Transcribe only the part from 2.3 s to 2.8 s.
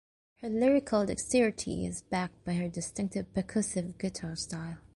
by her